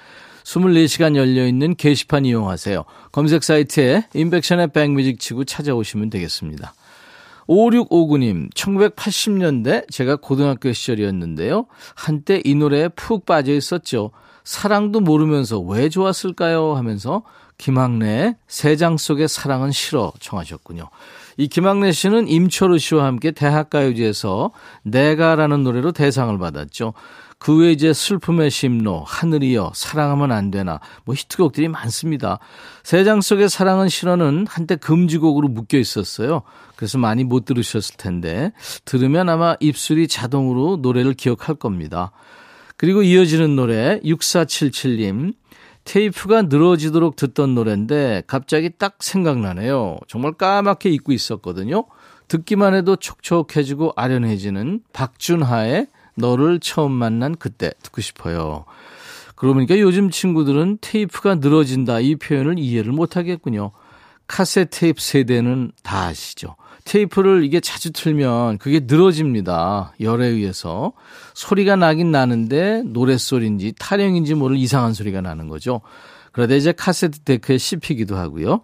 24시간 0.44 1.16
열려있는 1.16 1.76
게시판 1.76 2.24
이용하세요. 2.24 2.84
검색 3.12 3.44
사이트에 3.44 4.06
인백션의 4.14 4.72
백뮤직 4.72 5.20
치고 5.20 5.44
찾아오시면 5.44 6.10
되겠습니다. 6.10 6.74
5659님, 7.50 8.54
1980년대 8.54 9.90
제가 9.90 10.16
고등학교 10.16 10.72
시절이었는데요. 10.72 11.66
한때 11.96 12.40
이 12.44 12.54
노래에 12.54 12.88
푹 12.88 13.26
빠져 13.26 13.52
있었죠. 13.52 14.12
사랑도 14.44 15.00
모르면서 15.00 15.58
왜 15.58 15.88
좋았을까요? 15.88 16.76
하면서 16.76 17.24
김학래의 17.58 18.36
세장 18.46 18.96
속의 18.96 19.28
사랑은 19.28 19.72
싫어 19.72 20.12
청하셨군요. 20.20 20.88
이 21.36 21.48
김학래 21.48 21.92
씨는 21.92 22.28
임초로 22.28 22.78
씨와 22.78 23.04
함께 23.04 23.32
대학가요제에서 23.32 24.52
내가라는 24.84 25.64
노래로 25.64 25.92
대상을 25.92 26.36
받았죠. 26.38 26.94
그 27.40 27.56
외에 27.56 27.72
이제 27.72 27.94
슬픔의 27.94 28.50
심로, 28.50 29.02
하늘이여, 29.06 29.72
사랑하면 29.74 30.30
안 30.30 30.50
되나, 30.50 30.78
뭐 31.06 31.14
히트곡들이 31.14 31.68
많습니다. 31.68 32.38
세 32.84 33.02
장 33.02 33.22
속의 33.22 33.48
사랑은 33.48 33.88
싫어는 33.88 34.46
한때 34.46 34.76
금지곡으로 34.76 35.48
묶여 35.48 35.78
있었어요. 35.78 36.42
그래서 36.76 36.98
많이 36.98 37.24
못 37.24 37.46
들으셨을 37.46 37.96
텐데, 37.96 38.52
들으면 38.84 39.30
아마 39.30 39.56
입술이 39.58 40.06
자동으로 40.06 40.76
노래를 40.76 41.14
기억할 41.14 41.54
겁니다. 41.54 42.12
그리고 42.76 43.02
이어지는 43.02 43.56
노래 43.56 44.00
6477님 44.00 45.34
테이프가 45.84 46.42
늘어지도록 46.42 47.16
듣던 47.16 47.54
노래인데 47.54 48.22
갑자기 48.26 48.68
딱 48.76 48.96
생각나네요. 49.00 49.96
정말 50.08 50.32
까맣게 50.32 50.90
잊고 50.90 51.12
있었거든요. 51.12 51.86
듣기만 52.28 52.74
해도 52.74 52.96
촉촉해지고 52.96 53.94
아련해지는 53.96 54.82
박준하의 54.92 55.86
너를 56.20 56.60
처음 56.60 56.92
만난 56.92 57.34
그때 57.36 57.72
듣고 57.82 58.00
싶어요. 58.00 58.64
그러니까 59.34 59.78
요즘 59.78 60.10
친구들은 60.10 60.78
테이프가 60.80 61.36
늘어진다 61.36 62.00
이 62.00 62.16
표현을 62.16 62.58
이해를 62.58 62.92
못 62.92 63.16
하겠군요. 63.16 63.72
카세트 64.26 64.78
테이프 64.78 65.02
세대는 65.02 65.72
다 65.82 66.06
아시죠? 66.06 66.56
테이프를 66.84 67.44
이게 67.44 67.60
자주 67.60 67.92
틀면 67.92 68.58
그게 68.58 68.80
늘어집니다. 68.80 69.94
열에 70.00 70.26
의해서. 70.26 70.92
소리가 71.34 71.76
나긴 71.76 72.10
나는데 72.10 72.82
노랫소리인지 72.86 73.74
타령인지 73.78 74.34
모를 74.34 74.56
이상한 74.56 74.92
소리가 74.92 75.20
나는 75.20 75.48
거죠. 75.48 75.80
그러다 76.32 76.54
이제 76.54 76.72
카세트 76.72 77.20
데크에 77.20 77.58
씹히기도 77.58 78.16
하고요. 78.16 78.60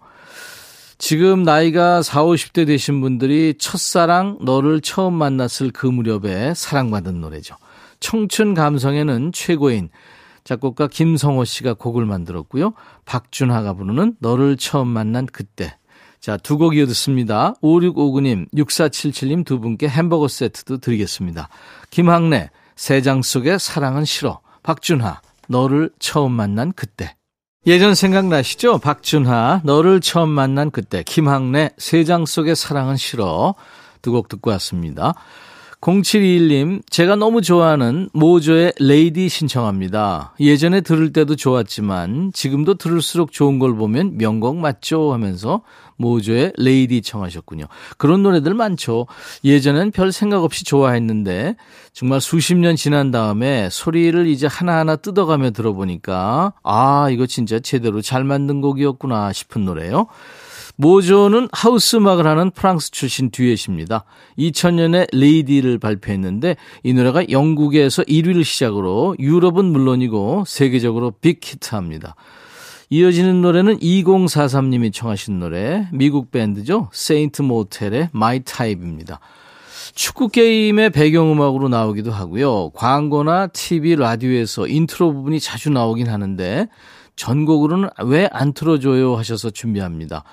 지금 0.97 1.43
나이가 1.43 2.01
4, 2.01 2.23
50대 2.23 2.65
되신 2.65 3.01
분들이 3.01 3.53
첫사랑 3.57 4.39
너를 4.41 4.81
처음 4.81 5.13
만났을 5.13 5.71
그 5.71 5.85
무렵에 5.85 6.53
사랑받은 6.55 7.21
노래죠. 7.21 7.55
청춘 7.99 8.53
감성에는 8.53 9.31
최고인 9.31 9.89
작곡가 10.43 10.87
김성호 10.87 11.45
씨가 11.45 11.75
곡을 11.75 12.05
만들었고요. 12.05 12.73
박준하가 13.05 13.73
부르는 13.73 14.15
너를 14.19 14.57
처음 14.57 14.87
만난 14.87 15.25
그때 15.25 15.77
자, 16.19 16.35
두 16.35 16.57
곡 16.57 16.75
이어듣습니다. 16.75 17.53
5659님, 17.61 18.51
6477님 18.53 19.45
두 19.45 19.59
분께 19.59 19.87
햄버거 19.87 20.27
세트도 20.27 20.79
드리겠습니다. 20.79 21.47
김학래, 21.89 22.49
세장 22.75 23.21
속의 23.21 23.59
사랑은 23.59 24.03
싫어. 24.03 24.41
박준하, 24.63 25.21
너를 25.47 25.91
처음 25.99 26.33
만난 26.33 26.73
그때. 26.73 27.15
예전 27.67 27.95
생각나시죠? 27.95 28.77
박준하, 28.79 29.61
너를 29.65 29.99
처음 29.99 30.29
만난 30.29 30.71
그때. 30.71 31.03
김학래, 31.03 31.71
새장 31.77 32.25
속의 32.25 32.55
사랑은 32.55 32.95
싫어. 32.95 33.55
두 34.01 34.11
곡 34.13 34.29
듣고 34.29 34.51
왔습니다. 34.51 35.15
0721님, 35.81 36.81
제가 36.89 37.15
너무 37.15 37.41
좋아하는 37.41 38.09
모조의 38.13 38.73
Lady 38.79 39.29
신청합니다. 39.29 40.33
예전에 40.39 40.81
들을 40.81 41.13
때도 41.13 41.35
좋았지만 41.35 42.31
지금도 42.33 42.75
들을수록 42.75 43.31
좋은 43.31 43.59
걸 43.59 43.75
보면 43.75 44.17
명곡 44.17 44.57
맞죠? 44.57 45.13
하면서 45.13 45.61
모조의 45.97 46.53
Lady 46.57 47.01
청하셨군요. 47.01 47.65
그런 47.97 48.23
노래들 48.23 48.53
많죠. 48.55 49.05
예전엔 49.43 49.91
별 49.91 50.11
생각 50.11 50.43
없이 50.43 50.63
좋아했는데 50.65 51.55
정말 51.93 52.21
수십 52.21 52.55
년 52.55 52.75
지난 52.75 53.11
다음에 53.11 53.69
소리를 53.71 54.27
이제 54.27 54.47
하나하나 54.47 54.95
뜯어가며 54.95 55.51
들어보니까 55.51 56.53
아, 56.63 57.09
이거 57.11 57.27
진짜 57.27 57.59
제대로 57.59 58.01
잘 58.01 58.23
만든 58.23 58.61
곡이었구나 58.61 59.31
싶은 59.31 59.65
노래요. 59.65 60.07
모조는 60.77 61.49
하우스 61.51 61.95
음악을 61.95 62.25
하는 62.27 62.51
프랑스 62.51 62.91
출신 62.91 63.31
듀엣입니다. 63.31 64.05
2000년에 64.37 65.07
Lady를 65.11 65.79
발표했는데 65.79 66.55
이 66.83 66.93
노래가 66.93 67.29
영국에서 67.29 68.03
1위를 68.03 68.43
시작으로 68.43 69.15
유럽은 69.19 69.65
물론이고 69.65 70.43
세계적으로 70.45 71.11
big 71.19 71.40
hit합니다. 71.40 72.15
이어지는 72.89 73.41
노래는 73.41 73.79
2043님이 73.79 74.93
청하신 74.93 75.39
노래 75.39 75.87
미국 75.91 76.31
밴드죠. 76.31 76.89
세인트 76.93 77.41
모텔의 77.41 78.09
My 78.13 78.41
Type입니다. 78.45 79.19
축구 79.93 80.29
게임의 80.29 80.91
배경음악으로 80.91 81.69
나오기도 81.69 82.11
하고요. 82.11 82.69
광고나 82.75 83.47
TV, 83.47 83.95
라디오에서 83.95 84.67
인트로 84.67 85.11
부분이 85.11 85.39
자주 85.39 85.69
나오긴 85.71 86.07
하는데 86.07 86.67
전곡으로는 87.15 87.89
왜 88.05 88.29
안 88.31 88.53
틀어줘요 88.53 89.15
하셔서 89.15 89.49
준비합니다. 89.49 90.23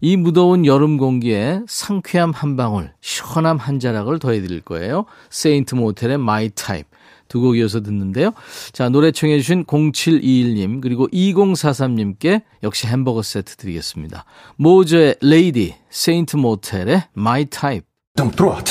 이 0.00 0.16
무더운 0.16 0.66
여름 0.66 0.96
공기에 0.98 1.60
상쾌함 1.66 2.32
한 2.32 2.56
방울, 2.56 2.92
시원함 3.00 3.56
한 3.58 3.78
자락을 3.80 4.18
더해드릴 4.18 4.60
거예요. 4.62 5.06
Saint 5.30 5.74
Motel의 5.74 6.18
My 6.18 6.50
Type. 6.54 6.86
두 7.28 7.40
곡 7.40 7.56
이어서 7.56 7.80
듣는데요. 7.82 8.32
자, 8.72 8.88
노래 8.90 9.10
청해주신 9.10 9.64
0721님, 9.64 10.80
그리고 10.80 11.08
2043님께 11.08 12.42
역시 12.62 12.86
햄버거 12.86 13.22
세트 13.22 13.56
드리겠습니다. 13.56 14.24
Modjo의 14.56 15.16
Lady, 15.20 15.74
Saint 15.90 16.36
Motel의 16.36 17.04
My 17.14 17.46
Type. 17.46 17.84
좀 18.16 18.30
들어와. 18.30 18.62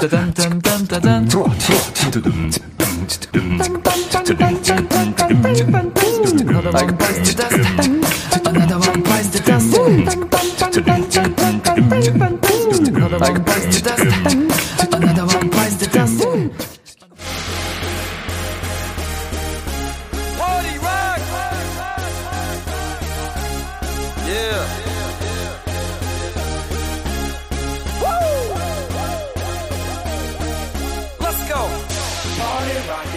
짜잔짠짠짠짠. 0.00 1.28
들어와. 1.28 1.50
Bites 6.72 7.36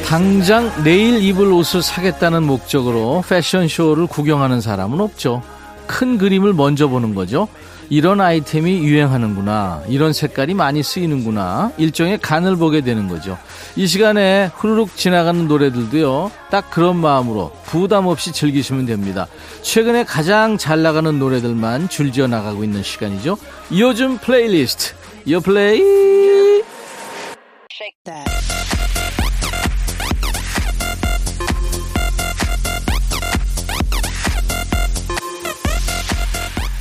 당장 0.05 0.71
내일 0.83 1.21
입을 1.21 1.51
옷을 1.51 1.81
사겠다는 1.81 2.43
목적으로 2.43 3.23
패션쇼를 3.27 4.07
구경하는 4.07 4.61
사람은 4.61 5.01
없죠. 5.01 5.41
큰 5.85 6.17
그림을 6.17 6.53
먼저 6.53 6.87
보는 6.87 7.13
거죠. 7.13 7.49
이런 7.89 8.21
아이템이 8.21 8.79
유행하는구나. 8.79 9.83
이런 9.87 10.13
색깔이 10.13 10.53
많이 10.53 10.83
쓰이는구나. 10.83 11.71
일종의 11.77 12.19
간을 12.21 12.55
보게 12.57 12.81
되는 12.81 13.07
거죠. 13.07 13.37
이 13.75 13.87
시간에 13.87 14.51
후루룩 14.55 14.95
지나가는 14.95 15.47
노래들도요. 15.47 16.31
딱 16.49 16.69
그런 16.69 16.97
마음으로 16.97 17.51
부담 17.65 18.07
없이 18.07 18.31
즐기시면 18.31 18.85
됩니다. 18.85 19.27
최근에 19.61 20.03
가장 20.03 20.57
잘 20.57 20.81
나가는 20.81 21.17
노래들만 21.17 21.89
줄지어 21.89 22.27
나가고 22.27 22.63
있는 22.63 22.83
시간이죠. 22.83 23.37
요즘 23.73 24.17
플레이리스트. 24.17 24.93
요 25.29 25.39
플레이. 25.41 26.26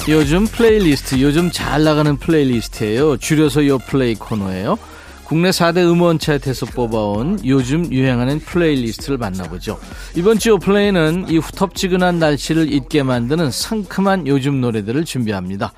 요즘 0.08 0.44
플레이리스트, 0.44 1.20
요즘 1.20 1.50
잘 1.50 1.82
나가는 1.82 2.16
playlist예요. 2.16 3.16
줄여서 3.16 3.66
요 3.66 3.78
플레이 3.78 4.14
코너예요. 4.14 4.78
국내 5.24 5.50
4대 5.50 5.78
음원 5.78 6.20
차트에서 6.20 6.66
뽑아온 6.66 7.40
요즘 7.44 7.92
유행하는 7.92 8.38
playlist를 8.38 9.18
만나보죠. 9.18 9.80
이번 10.14 10.38
주 10.38 10.50
요플레이는 10.50 11.26
이 11.28 11.38
후텁지근한 11.38 12.20
날씨를 12.20 12.72
잊게 12.72 13.02
만드는 13.02 13.50
상큼한 13.50 14.28
요즘 14.28 14.60
노래들을 14.60 15.04
준비합니다. 15.04 15.72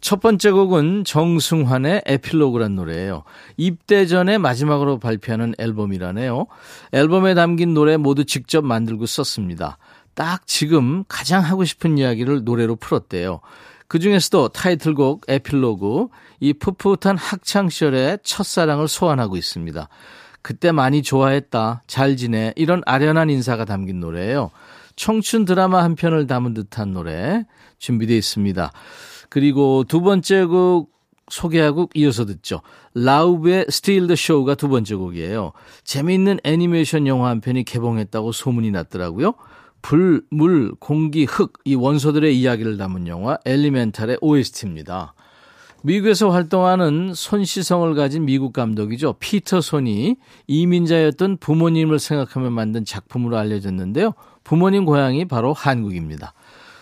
첫 0.00 0.20
번째 0.20 0.52
곡은 0.52 1.02
정승환의 1.04 2.02
에필로그란 2.06 2.76
노래예요. 2.76 3.24
입대 3.56 4.06
전에 4.06 4.38
마지막으로 4.38 5.00
발표하는 5.00 5.54
앨범이라네요. 5.58 6.46
앨범에 6.92 7.34
담긴 7.34 7.74
노래 7.74 7.96
모두 7.96 8.24
직접 8.24 8.64
만들고 8.64 9.06
썼습니다. 9.06 9.78
딱 10.14 10.46
지금 10.46 11.04
가장 11.08 11.42
하고 11.42 11.64
싶은 11.64 11.98
이야기를 11.98 12.44
노래로 12.44 12.76
풀었대요. 12.76 13.40
그 13.86 13.98
중에서도 13.98 14.48
타이틀곡 14.48 15.24
에필로그, 15.28 16.08
이 16.40 16.52
풋풋한 16.54 17.16
학창 17.16 17.68
시절의 17.68 18.18
첫사랑을 18.22 18.88
소환하고 18.88 19.36
있습니다. 19.36 19.88
그때 20.42 20.72
많이 20.72 21.02
좋아했다, 21.02 21.82
잘 21.86 22.16
지내, 22.16 22.52
이런 22.56 22.82
아련한 22.86 23.30
인사가 23.30 23.64
담긴 23.64 24.00
노래예요. 24.00 24.50
청춘 24.96 25.44
드라마 25.44 25.82
한 25.82 25.94
편을 25.94 26.26
담은 26.26 26.54
듯한 26.54 26.92
노래 26.92 27.44
준비되어 27.78 28.16
있습니다. 28.16 28.72
그리고 29.28 29.84
두 29.86 30.00
번째 30.00 30.44
곡 30.44 30.92
소개하고 31.30 31.88
이어서 31.94 32.26
듣죠. 32.26 32.60
라우브의 32.94 33.66
Steal 33.68 34.06
the 34.06 34.12
Show가 34.12 34.54
두 34.54 34.68
번째 34.68 34.94
곡이에요. 34.94 35.52
재미있는 35.82 36.38
애니메이션 36.44 37.06
영화 37.06 37.30
한 37.30 37.40
편이 37.40 37.64
개봉했다고 37.64 38.32
소문이 38.32 38.70
났더라고요. 38.70 39.34
불, 39.84 40.22
물, 40.30 40.72
공기, 40.78 41.26
흙, 41.26 41.52
이 41.66 41.74
원소들의 41.74 42.40
이야기를 42.40 42.78
담은 42.78 43.06
영화 43.06 43.36
엘리멘탈의 43.44 44.16
OST입니다. 44.22 45.12
미국에서 45.82 46.30
활동하는 46.30 47.12
손시성을 47.14 47.94
가진 47.94 48.24
미국 48.24 48.54
감독이죠. 48.54 49.16
피터 49.18 49.60
손이 49.60 50.16
이민자였던 50.46 51.36
부모님을 51.36 51.98
생각하며 51.98 52.48
만든 52.48 52.86
작품으로 52.86 53.36
알려졌는데요. 53.36 54.14
부모님 54.42 54.86
고향이 54.86 55.26
바로 55.26 55.52
한국입니다. 55.52 56.32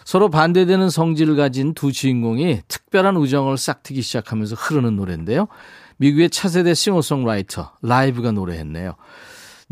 서로 0.04 0.30
반대되는 0.30 0.88
성질을 0.88 1.34
가진 1.34 1.74
두 1.74 1.90
주인공이 1.90 2.60
특별한 2.68 3.16
우정을 3.16 3.58
싹트기 3.58 4.00
시작하면서 4.00 4.54
흐르는 4.54 4.94
노래인데요. 4.94 5.48
미국의 5.96 6.30
차세대 6.30 6.72
싱어송라이터 6.74 7.72
라이브가 7.82 8.30
노래했네요. 8.30 8.94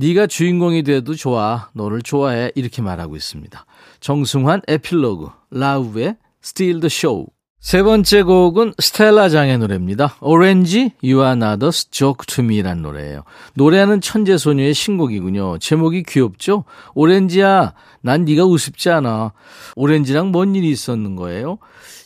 네가 0.01 0.27
주인공이 0.29 0.83
돼도 0.83 1.15
좋아. 1.15 1.69
너를 1.75 2.01
좋아해. 2.01 2.51
이렇게 2.55 2.81
말하고 2.81 3.17
있습니다. 3.17 3.67
정승환 4.01 4.63
에필로그, 4.67 5.29
라우브의 5.51 6.17
Steal 6.43 6.81
the 6.81 6.87
Show. 6.87 7.27
세 7.61 7.83
번째 7.83 8.23
곡은 8.23 8.73
스텔라 8.79 9.29
장의 9.29 9.59
노래입니다. 9.59 10.17
오렌지, 10.23 10.93
You 11.05 11.23
are 11.23 11.33
not 11.33 11.63
a 11.67 11.71
joke 11.91 12.25
to 12.27 12.43
me란 12.43 12.81
노래예요. 12.81 13.25
노래하는 13.53 14.01
천재 14.01 14.39
소녀의 14.39 14.73
신곡이군요. 14.73 15.59
제목이 15.59 16.05
귀엽죠? 16.05 16.65
오렌지야, 16.95 17.75
난 18.01 18.25
네가 18.25 18.47
우습지 18.47 18.89
않아. 18.89 19.35
오렌지랑 19.77 20.33
뭔 20.33 20.55
일이 20.55 20.71
있었는 20.71 21.15
거예요? 21.15 21.59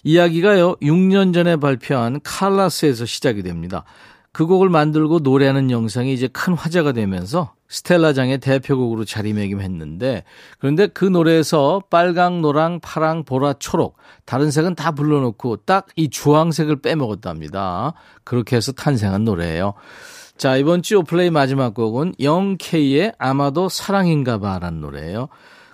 이야기가요, 0.03 0.75
6년 0.83 1.33
전에 1.33 1.55
발표한 1.55 2.19
칼라스에서 2.25 3.07
시작이 3.07 3.45
됩니다. 3.45 3.85
그 4.33 4.47
곡을 4.47 4.69
만들고 4.69 5.21
노래하는 5.21 5.71
영상이 5.71 6.13
이제 6.13 6.27
큰 6.27 6.55
화제가 6.55 6.91
되면서 6.91 7.53
스텔라장의 7.75 8.39
대표곡으로 8.39 9.05
자리매김했는데 9.05 10.25
그런데 10.59 10.87
그 10.87 11.05
노래에서 11.05 11.83
빨강, 11.91 12.41
노랑, 12.41 12.81
파랑, 12.81 13.25
보라, 13.25 13.55
초록 13.55 13.97
다른 14.25 14.51
색은 14.51 14.75
다 14.75 14.93
불러놓고 14.93 15.57
딱 15.65 15.85
이 15.97 16.09
주황색을 16.11 16.81
빼먹었답니다. 16.83 17.95
그렇게 18.25 18.57
해서 18.57 18.73
탄생한 18.73 19.25
노래예요. 19.25 19.75
자 20.37 20.57
이번 20.57 20.83
주 20.83 20.99
요플레이 20.99 21.31
마지막 21.31 21.75
곡은 21.75 22.15
0K의 22.15 23.15
아마도 23.19 23.69
사랑인가 23.69 24.39
봐라는 24.39 24.81
노래예요. 24.81 25.29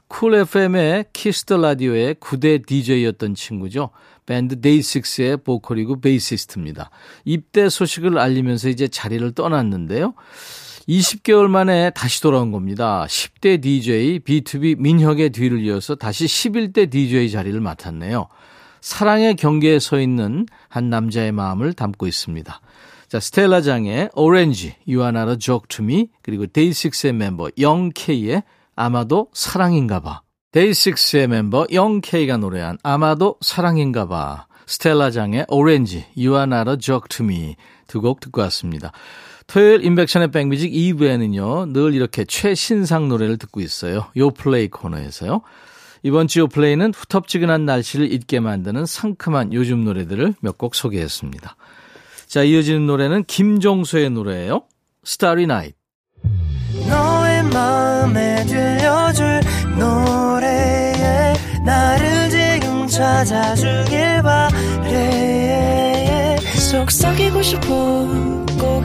쿨 0.09 0.35
FM의 0.35 1.07
키스터 1.13 1.57
라디오의 1.59 2.17
9대 2.17 2.67
DJ였던 2.67 3.35
친구죠. 3.35 3.91
밴드 4.27 4.61
데이식스의 4.61 5.39
보컬이고 5.39 6.01
베이시스트입니다. 6.01 6.91
입대 7.25 7.69
소식을 7.69 8.19
알리면서 8.19 8.69
이제 8.69 8.89
자리를 8.89 9.33
떠났는데요. 9.33 10.15
20개월 10.91 11.47
만에 11.47 11.91
다시 11.91 12.21
돌아온 12.21 12.51
겁니다. 12.51 13.05
10대 13.07 13.61
DJ 13.61 14.21
BTOB 14.21 14.77
민혁의 14.81 15.31
뒤를 15.31 15.61
이어서 15.61 15.95
다시 15.95 16.25
11대 16.25 16.91
DJ 16.91 17.31
자리를 17.31 17.59
맡았네요. 17.61 18.27
사랑의 18.81 19.37
경계에 19.37 19.79
서 19.79 20.01
있는 20.01 20.47
한 20.69 20.91
남자의 20.91 21.31
마음을 21.31 21.75
담고 21.75 22.09
있습니다. 22.09 22.61
자, 23.07 23.21
스텔라 23.21 23.61
장의 23.61 24.11
오렌지, 24.15 24.75
to 25.69 25.85
me, 25.85 26.09
그리고 26.23 26.47
DAY6의 26.47 27.13
멤버 27.13 27.49
Young 27.51 28.08
K의 28.08 28.43
아마도 28.75 29.29
사랑인가 29.33 30.01
봐. 30.01 30.23
DAY6의 30.53 31.29
멤버 31.29 31.67
Young 31.67 32.12
K가 32.12 32.39
노래한 32.39 32.79
아마도 32.83 33.37
사랑인가 33.43 34.09
봐. 34.09 34.47
스텔라 34.67 35.11
장의 35.13 35.47
오렌지, 35.49 36.07
to 37.09 37.25
me 37.25 37.57
두곡 37.87 38.21
듣고 38.21 38.41
왔습니다. 38.43 38.93
토요일 39.51 39.85
임백천의 39.85 40.31
백뮤직 40.31 40.73
2부에는요, 40.73 41.73
늘 41.73 41.93
이렇게 41.95 42.25
최신상 42.25 43.09
노래를 43.09 43.37
듣고 43.37 43.61
있어요. 43.61 44.07
요 44.17 44.31
플레이 44.31 44.69
코너에서요. 44.69 45.41
이번 46.05 46.29
주 46.29 46.39
요 46.41 46.47
플레이는 46.47 46.95
후텁지근한 46.95 47.65
날씨를 47.67 48.11
잊게 48.13 48.39
만드는 48.41 48.87
상큼한 48.87 49.53
요즘 49.53 49.85
노래들을 49.85 50.35
몇 50.41 50.57
곡 50.57 50.75
소개했습니다. 50.77 51.57
자, 52.29 52.43
이어지는 52.45 52.87
노래는 52.87 53.25
김종수의 53.25 54.11
노래예요. 54.11 54.63
Starry 55.05 55.45
Night. 55.45 55.77
너의 56.89 57.43
마음에 57.53 58.45
들려줄 58.47 59.41
노래에 59.79 61.35
나를 61.67 62.31
지금 62.31 62.87
찾아주길 62.87 64.23
바래 64.23 66.37
속삭이고 66.71 67.43
싶어 67.43 67.67
꼭 68.61 68.85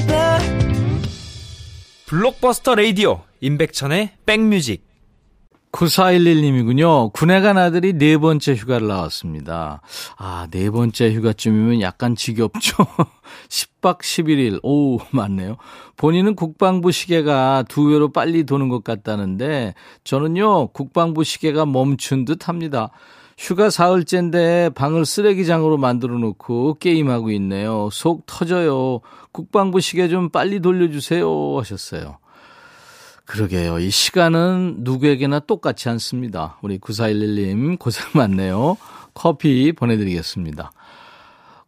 블록버스터 2.11 2.75
레이디오 2.75 3.21
임백천의 3.39 4.17
백뮤직 4.25 4.85
9411님이군요. 5.71 7.13
군에 7.13 7.39
간 7.39 7.57
아들이 7.57 7.93
네 7.93 8.17
번째 8.17 8.53
휴가를 8.53 8.89
나왔습니다. 8.89 9.79
아, 10.17 10.45
네 10.51 10.69
번째 10.69 11.13
휴가쯤이면 11.13 11.79
약간 11.79 12.17
지겹죠? 12.17 12.75
10박 13.47 13.99
11일. 13.99 14.59
오, 14.61 14.99
맞네요. 15.11 15.55
본인은 15.95 16.35
국방부 16.35 16.91
시계가 16.91 17.63
두 17.69 17.87
배로 17.87 18.11
빨리 18.11 18.43
도는 18.43 18.67
것 18.67 18.83
같다는데, 18.83 19.73
저는요, 20.03 20.73
국방부 20.73 21.23
시계가 21.23 21.65
멈춘 21.65 22.25
듯 22.25 22.49
합니다. 22.49 22.89
휴가 23.37 23.69
사흘째인데 23.69 24.69
방을 24.75 25.05
쓰레기장으로 25.05 25.77
만들어 25.77 26.17
놓고 26.17 26.75
게임하고 26.79 27.31
있네요. 27.31 27.89
속 27.91 28.25
터져요. 28.25 29.01
국방부 29.31 29.79
시계 29.79 30.07
좀 30.09 30.29
빨리 30.29 30.59
돌려주세요. 30.59 31.57
하셨어요. 31.57 32.17
그러게요. 33.25 33.79
이 33.79 33.89
시간은 33.89 34.77
누구에게나 34.79 35.39
똑같지 35.39 35.87
않습니다. 35.89 36.57
우리 36.61 36.79
9411님 36.79 37.79
고생 37.79 38.05
많네요. 38.13 38.77
커피 39.13 39.71
보내드리겠습니다. 39.71 40.71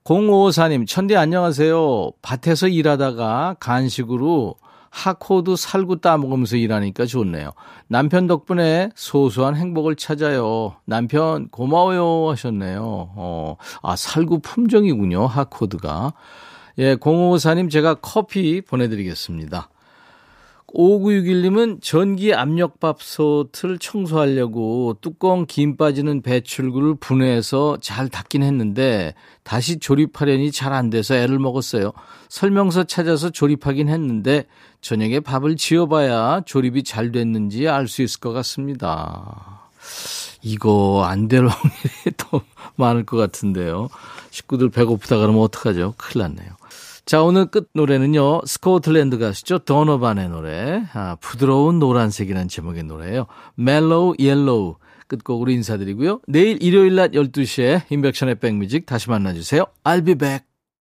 0554님, 0.04 0.86
천디 0.86 1.15
안녕하세요. 1.15 2.12
밭에서 2.21 2.67
일하다가 2.67 3.56
간식으로 3.62 4.56
하코드 4.93 5.56
살구 5.56 6.01
따먹으면서 6.01 6.56
일하니까 6.56 7.08
좋네요. 7.08 7.49
남편 7.88 8.27
덕분에 8.27 8.91
소소한 8.93 9.56
행복을 9.56 9.95
찾아요. 9.95 10.75
남편 10.86 11.47
고마워요 11.49 12.29
하셨네요. 12.29 12.82
어, 13.15 13.58
아, 13.82 13.95
살구 13.95 14.41
품종이군요. 14.41 15.25
하코드가. 15.25 16.13
예, 16.77 16.95
0554님 16.95 17.71
제가 17.71 17.95
커피 17.95 18.62
보내드리겠습니다. 18.62 19.67
5961님은 20.73 21.81
전기 21.81 22.33
압력밥솥을 22.33 23.77
청소하려고 23.79 24.95
뚜껑 25.01 25.45
김 25.47 25.77
빠지는 25.77 26.21
배출구를 26.21 26.95
분해해서 26.95 27.77
잘 27.79 28.09
닦긴 28.09 28.41
했는데 28.43 29.13
다시 29.43 29.77
조립하려니 29.77 30.51
잘 30.51 30.73
안 30.73 30.89
돼서 30.89 31.15
애를 31.15 31.38
먹었어요. 31.38 31.91
설명서 32.29 32.86
찾아서 32.86 33.29
조립하긴 33.29 33.88
했는데 33.89 34.45
저녁에 34.81 35.19
밥을 35.19 35.55
지어봐야 35.55 36.41
조립이 36.45 36.83
잘 36.83 37.12
됐는지 37.12 37.67
알 37.67 37.88
수 37.88 38.01
있을 38.01 38.19
것 38.19 38.33
같습니다. 38.33 39.69
이거 40.41 41.03
안 41.05 41.27
될 41.27 41.45
확률이 41.45 42.12
더 42.17 42.41
많을 42.75 43.05
것 43.05 43.17
같은데요. 43.17 43.89
식구들 44.31 44.69
배고프다 44.69 45.17
그러면 45.17 45.41
어떡하죠? 45.43 45.93
큰일 45.97 46.23
났네요. 46.23 46.62
자, 47.05 47.21
오늘 47.21 47.47
끝 47.47 47.69
노래는요, 47.73 48.41
스코틀랜드 48.45 49.17
가수죠. 49.17 49.59
도너반의 49.59 50.29
노래. 50.29 50.83
아, 50.93 51.17
부드러운 51.19 51.79
노란색이라는 51.79 52.47
제목의 52.47 52.83
노래예요. 52.83 53.27
Mellow 53.56 54.15
Yellow. 54.19 54.77
끝곡으로 55.07 55.51
인사드리고요. 55.51 56.21
내일 56.27 56.63
일요일 56.63 56.95
낮 56.95 57.11
12시에 57.11 57.81
임백천의 57.89 58.36
백뮤직 58.35 58.85
다시 58.85 59.09
만나주세요. 59.09 59.65
I'll 59.83 60.05
be 60.05 60.15
back. 60.15 60.52